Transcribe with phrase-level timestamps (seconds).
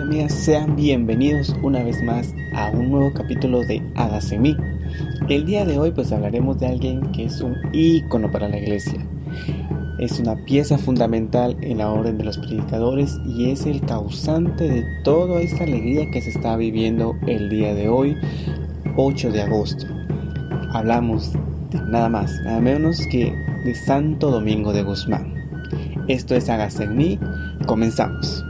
[0.00, 4.56] amigas, sean bienvenidos una vez más a un nuevo capítulo de Hágase mí.
[5.28, 9.04] El día de hoy pues hablaremos de alguien que es un ícono para la iglesia.
[9.98, 14.84] Es una pieza fundamental en la orden de los predicadores y es el causante de
[15.04, 18.16] toda esta alegría que se está viviendo el día de hoy,
[18.96, 19.86] 8 de agosto.
[20.72, 21.32] Hablamos
[21.70, 25.34] de nada más, nada menos que de Santo Domingo de Guzmán.
[26.08, 27.18] Esto es Hágase en mí,
[27.66, 28.42] comenzamos.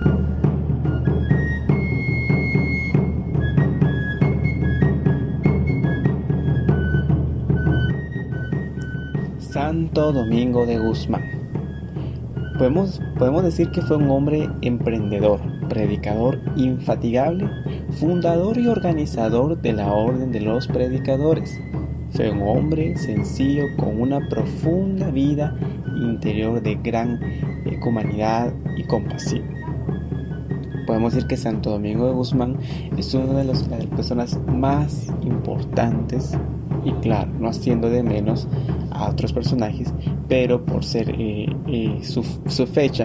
[9.90, 11.25] Santo Domingo de Guzmán.
[12.57, 17.50] Podemos, podemos decir que fue un hombre emprendedor, predicador infatigable,
[17.98, 21.61] fundador y organizador de la Orden de los Predicadores.
[22.12, 25.57] Fue un hombre sencillo con una profunda vida
[25.96, 27.18] interior de gran
[27.84, 29.60] humanidad y compasión.
[30.90, 32.56] Podemos decir que Santo Domingo de Guzmán
[32.97, 33.62] es una de las,
[33.95, 36.37] personas más importantes
[36.84, 38.48] y claro, no haciendo de menos
[38.91, 39.95] a otros personajes,
[40.27, 43.05] pero por ser eh, eh, su, su fecha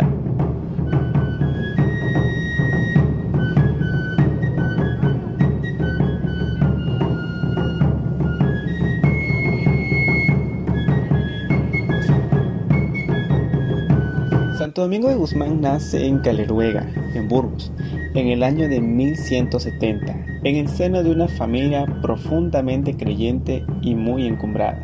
[14.86, 17.72] Domingo de Guzmán nace en Caleruega, en Burgos,
[18.14, 24.28] en el año de 1170, en el seno de una familia profundamente creyente y muy
[24.28, 24.80] encumbrada.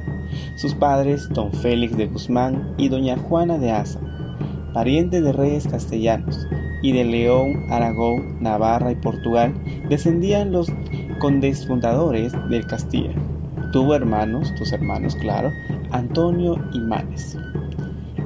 [0.56, 4.00] Sus padres, don Félix de Guzmán y doña Juana de Asa,
[4.74, 6.48] parientes de reyes castellanos,
[6.82, 9.54] y de León, Aragón, Navarra y Portugal,
[9.88, 10.68] descendían los
[11.20, 13.14] condes fundadores del Castilla.
[13.72, 15.52] Tuvo hermanos, tus hermanos, claro,
[15.92, 17.38] Antonio y Manes.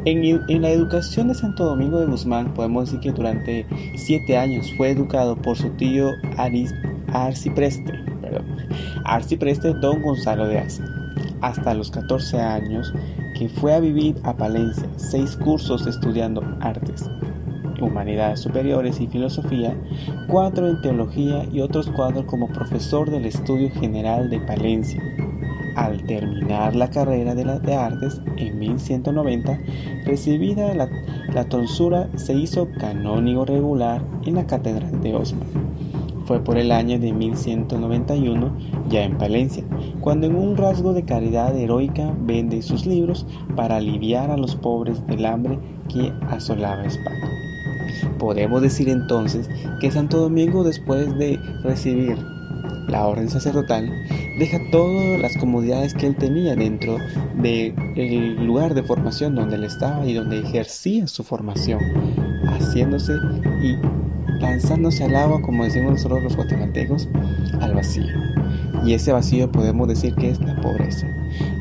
[0.06, 4.92] En, la educación de Santo Domingo de Guzmán podemos decir que durante siete años fue
[4.92, 6.12] educado por su tío
[7.12, 8.46] Arcipreste, perdón,
[9.04, 10.86] Arcipreste Don Gonzalo de Asa,
[11.42, 12.94] hasta los 14 años
[13.36, 17.10] que fue a vivir a Palencia, seis cursos estudiando artes,
[17.82, 19.76] humanidades superiores y filosofía,
[20.28, 25.02] cuatro en teología y otros cuatro como profesor del Estudio General de Palencia
[25.76, 29.60] al terminar la carrera de, de artes en 1190,
[30.06, 30.90] recibida la,
[31.34, 35.46] la tonsura, se hizo canónigo regular en la Catedral de Osma.
[36.26, 38.52] Fue por el año de 1191,
[38.90, 39.64] ya en Palencia,
[40.02, 45.06] cuando en un rasgo de caridad heroica vende sus libros para aliviar a los pobres
[45.06, 47.30] del hambre que asolaba España.
[48.18, 49.50] Podemos decir entonces
[49.80, 52.18] que Santo Domingo después de recibir
[52.88, 53.92] la orden sacerdotal,
[54.38, 56.98] deja todas las comodidades que él tenía dentro
[57.42, 61.80] del lugar de formación donde él estaba y donde ejercía su formación,
[62.48, 63.14] haciéndose
[63.62, 63.78] y
[64.40, 67.08] lanzándose al agua, como decimos nosotros los guatemaltecos,
[67.62, 68.06] al vacío.
[68.86, 71.08] Y ese vacío podemos decir que es la pobreza.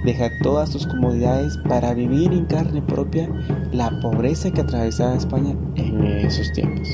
[0.05, 3.29] Deja todas sus comodidades para vivir en carne propia
[3.73, 6.89] la pobreza que atravesaba España en esos tiempos.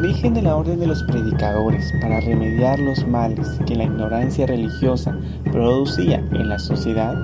[0.00, 5.14] Origen de la orden de los predicadores para remediar los males que la ignorancia religiosa
[5.52, 7.14] producía en la sociedad,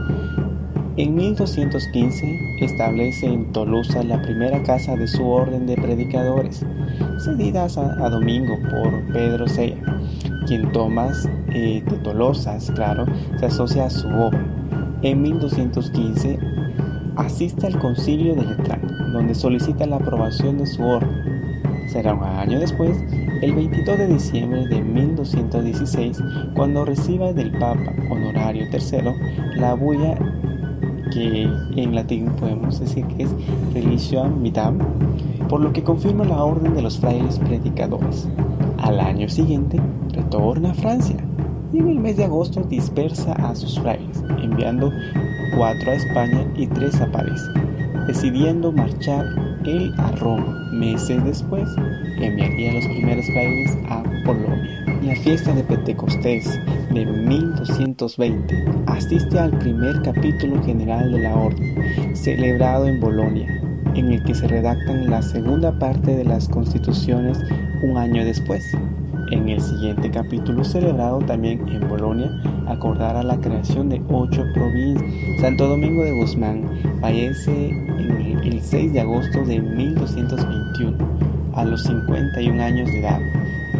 [0.98, 6.66] en 1215 establece en Tolosa la primera casa de su orden de predicadores,
[7.18, 9.82] cedida a, Domingo por Pedro Sella,
[10.46, 13.06] quien Tomás eh, de Tolosa, claro,
[13.38, 14.44] se asocia a su obra.
[15.00, 16.38] En 1215
[17.16, 18.82] asiste al concilio de Letrán,
[19.14, 21.35] donde solicita la aprobación de su orden
[21.86, 23.02] Será un año después,
[23.42, 26.22] el 22 de diciembre de 1216,
[26.54, 30.18] cuando reciba del Papa Honorario III la bulla
[31.12, 33.30] que en latín podemos decir que es
[33.72, 34.78] Religioam Vitam,
[35.48, 38.28] por lo que confirma la orden de los frailes predicadores.
[38.78, 39.80] Al año siguiente
[40.12, 41.16] retorna a Francia
[41.72, 44.90] y en el mes de agosto dispersa a sus frailes, enviando
[45.56, 47.42] cuatro a España y tres a París,
[48.06, 49.26] decidiendo marchar
[49.64, 50.65] él a Roma.
[50.76, 51.68] Meses después,
[52.20, 54.84] enviaría los primeros frailes a Polonia.
[55.02, 56.60] La fiesta de Pentecostés
[56.92, 63.62] de 1220 asiste al primer capítulo general de la orden, celebrado en Bolonia,
[63.94, 67.38] en el que se redactan la segunda parte de las constituciones
[67.82, 68.62] un año después.
[69.30, 72.30] En el siguiente capítulo celebrado también en Bolonia,
[72.66, 75.40] acordará la creación de ocho provincias.
[75.40, 76.64] Santo Domingo de Guzmán
[77.00, 77.70] fallece
[78.44, 80.96] el 6 de agosto de 1221,
[81.54, 83.20] a los 51 años de edad,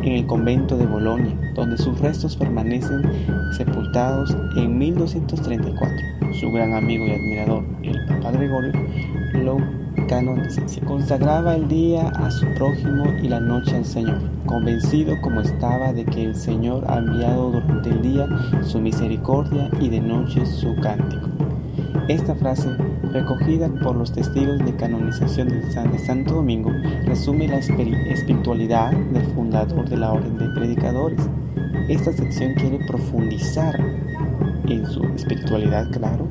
[0.02, 3.02] en el convento de Bolonia, donde sus restos permanecen
[3.52, 5.96] sepultados en 1234.
[6.40, 8.72] Su gran amigo y admirador, el Papa Gregorio,
[9.34, 15.20] lo canon se consagraba el día a su prójimo y la noche al Señor, convencido
[15.20, 18.28] como estaba de que el Señor ha enviado durante el día
[18.62, 21.28] su misericordia y de noche su cántico.
[22.08, 22.70] Esta frase,
[23.12, 26.70] recogida por los testigos de canonización de Santo Domingo,
[27.04, 31.20] resume la espiritualidad del fundador de la orden de predicadores.
[31.88, 33.80] Esta sección quiere profundizar
[34.68, 36.26] en su espiritualidad, claro,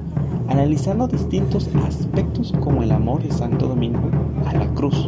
[0.49, 4.09] analizando distintos aspectos como el amor de Santo Domingo
[4.45, 5.07] a la cruz,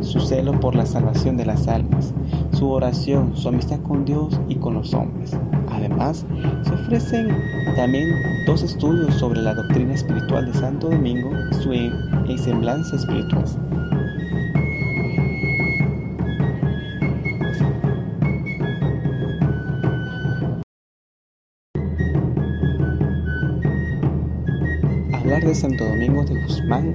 [0.00, 2.14] su celo por la salvación de las almas,
[2.52, 5.36] su oración, su amistad con Dios y con los hombres.
[5.70, 6.24] Además,
[6.62, 7.28] se ofrecen
[7.76, 8.10] también
[8.46, 13.44] dos estudios sobre la doctrina espiritual de Santo Domingo y su semblanza espiritual.
[25.30, 26.92] Hablar de Santo Domingo de Guzmán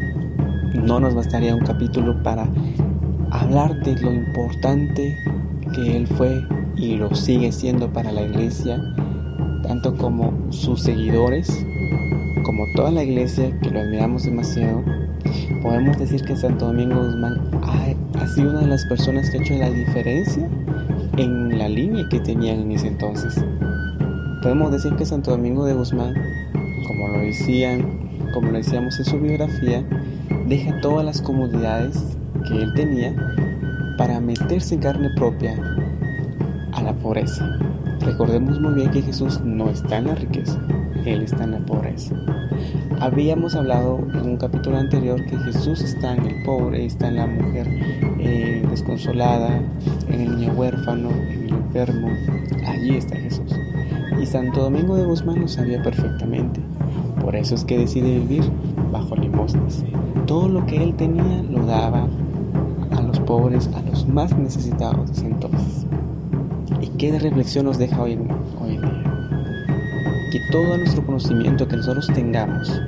[0.74, 2.46] no nos bastaría un capítulo para
[3.32, 5.18] hablar de lo importante
[5.74, 6.44] que él fue
[6.76, 8.84] y lo sigue siendo para la iglesia,
[9.64, 11.66] tanto como sus seguidores,
[12.44, 14.84] como toda la iglesia que lo admiramos demasiado.
[15.62, 19.42] Podemos decir que Santo Domingo Guzmán ha, ha sido una de las personas que ha
[19.44, 20.50] hecho la diferencia
[21.16, 23.34] en la línea que tenían en ese entonces.
[24.44, 26.14] Podemos decir que Santo Domingo de Guzmán,
[26.86, 29.84] como lo decían como lo decíamos en su biografía,
[30.48, 32.18] deja todas las comodidades
[32.48, 33.16] que él tenía
[33.98, 35.56] para meterse en carne propia
[36.74, 37.58] a la pobreza.
[38.02, 40.60] Recordemos muy bien que Jesús no está en la riqueza,
[41.06, 42.16] Él está en la pobreza.
[43.00, 47.28] Habíamos hablado en un capítulo anterior que Jesús está en el pobre, está en la
[47.28, 47.68] mujer
[48.20, 49.62] eh, desconsolada,
[50.08, 52.10] en el niño huérfano, en el enfermo.
[52.66, 53.52] Allí está Jesús.
[54.22, 56.62] Y Santo Domingo de Guzmán lo sabía perfectamente.
[57.26, 58.44] Por eso es que decide vivir
[58.92, 59.84] bajo limosnas.
[60.28, 62.08] Todo lo que él tenía lo daba
[62.92, 65.88] a los pobres, a los más necesitados de entonces.
[66.82, 68.20] ¿Y qué reflexión nos deja hoy,
[68.62, 69.04] hoy día?
[70.32, 72.80] Que todo nuestro conocimiento que nosotros tengamos,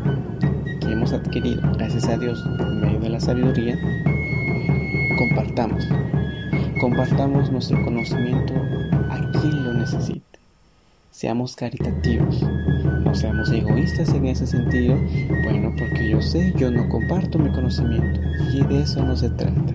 [0.81, 3.75] que hemos adquirido, gracias a Dios, por medio de la sabiduría,
[5.17, 5.83] compartamos.
[6.79, 8.53] Compartamos nuestro conocimiento
[9.09, 10.37] a quien lo necesita.
[11.09, 12.45] Seamos caritativos,
[13.17, 14.95] seamos egoístas en ese sentido.
[15.43, 18.21] Bueno, porque yo sé, yo no comparto mi conocimiento
[18.53, 19.73] y de eso no se trata.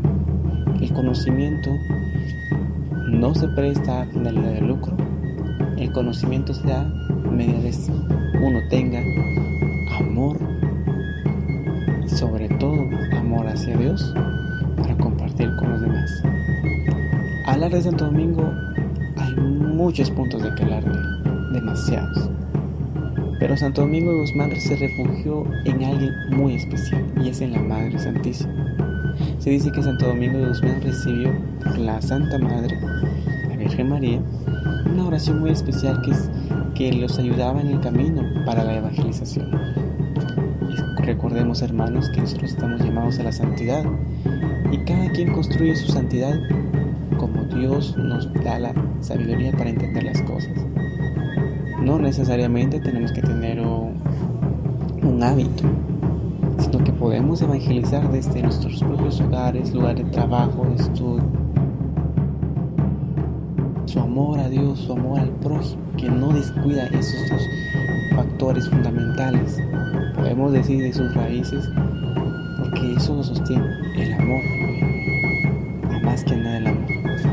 [0.81, 1.71] El conocimiento
[3.09, 4.97] no se presta a finalidad de lucro.
[5.77, 6.85] El conocimiento se da
[7.31, 7.73] mediante
[8.41, 9.01] uno tenga
[9.99, 10.39] amor
[12.07, 14.15] sobre todo amor hacia Dios
[14.77, 16.23] para compartir con los demás.
[17.47, 18.53] Hablar de Santo Domingo
[19.17, 22.31] hay muchos puntos de que hablar de demasiados.
[23.43, 27.59] Pero Santo Domingo de Guzmán se refugió en alguien muy especial y es en la
[27.59, 28.55] Madre Santísima.
[29.41, 32.79] Se dice que Santo Domingo de Guzmán recibió por la Santa Madre,
[33.49, 34.21] la Virgen María,
[34.89, 36.31] una oración muy especial que, es,
[36.77, 39.51] que los ayudaba en el camino para la evangelización.
[40.99, 43.85] Recordemos hermanos que nosotros estamos llamados a la santidad
[44.71, 46.39] y cada quien construye su santidad
[47.19, 50.65] como Dios nos da la sabiduría para entender las cosas.
[51.85, 55.65] No necesariamente tenemos que tener un, hábito,
[56.59, 61.25] sino que podemos evangelizar desde nuestros propios hogares, lugares de trabajo, estudio.
[63.87, 67.43] Su amor a Dios, su amor al prójimo, que no descuida esos dos
[68.15, 69.61] factores fundamentales.
[70.15, 71.69] Podemos decir de sus raíces,
[72.59, 73.67] porque eso lo sostiene
[73.97, 74.43] el amor,
[76.05, 76.91] más que nada el amor.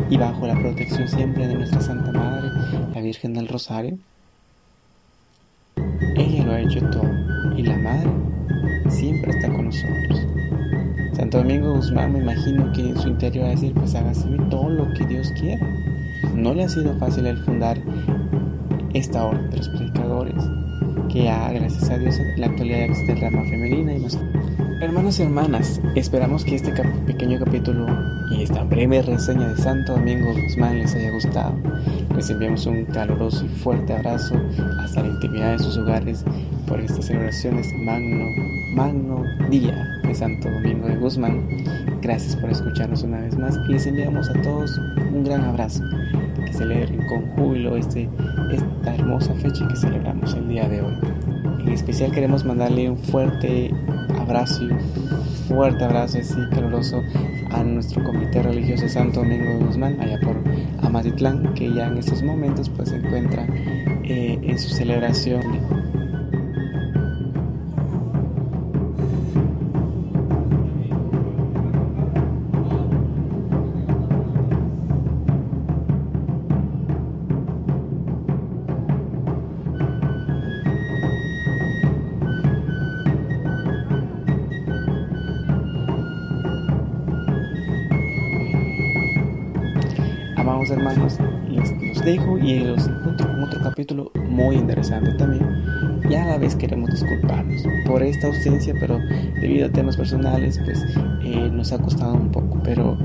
[0.09, 2.49] Y bajo la protección siempre de nuestra Santa Madre,
[2.93, 3.99] la Virgen del Rosario,
[6.19, 7.09] ella lo ha hecho todo
[7.55, 8.09] y la Madre
[8.89, 10.27] siempre está con nosotros.
[11.13, 14.69] Santo Domingo Guzmán me imagino que en su interior va a decir, pues hágase todo
[14.69, 15.65] lo que Dios quiera.
[16.35, 17.77] No le ha sido fácil el fundar
[18.93, 20.43] esta orden de los predicadores,
[21.11, 24.19] que ha, gracias a Dios, en la actualidad existe rama femenina y más.
[24.81, 26.71] Hermanos y hermanas, esperamos que este
[27.05, 27.85] pequeño capítulo
[28.31, 31.53] y esta breve reseña de Santo Domingo Guzmán les haya gustado.
[32.15, 34.35] Les enviamos un caluroso y fuerte abrazo
[34.79, 36.23] hasta la intimidad de sus hogares
[36.65, 38.23] por estas celebraciones magno,
[38.73, 41.45] magno día de Santo Domingo de Guzmán.
[42.01, 44.79] Gracias por escucharnos una vez más y les enviamos a todos
[45.13, 45.83] un gran abrazo.
[46.45, 48.09] Que celebren con júbilo este,
[48.49, 50.95] esta hermosa fecha que celebramos el día de hoy.
[51.59, 53.73] En especial queremos mandarle un fuerte
[54.29, 54.67] abrazo
[55.47, 57.03] fuerte abrazo así caluroso
[57.49, 60.37] a nuestro comité religioso Santo Domingo de Guzmán, allá por
[60.83, 63.47] Amatitlán, que ya en estos momentos pues se encuentra
[64.03, 65.41] eh, en su celebración
[90.71, 91.17] amados hermanos,
[91.49, 95.45] les los dejo y los encuentro con otro capítulo muy interesante también.
[96.09, 98.99] Y a la vez queremos disculparnos por esta ausencia, pero
[99.41, 100.83] debido a temas personales, pues
[101.23, 102.61] eh, nos ha costado un poco.
[102.63, 102.97] Pero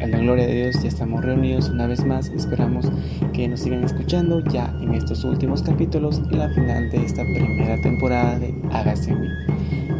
[0.00, 2.28] a la gloria de Dios ya estamos reunidos una vez más.
[2.30, 2.90] Esperamos
[3.32, 7.80] que nos sigan escuchando ya en estos últimos capítulos y la final de esta primera
[7.80, 9.28] temporada de Hágase en mí.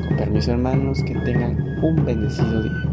[0.08, 2.91] Con permiso hermanos, que tengan un bendecido día.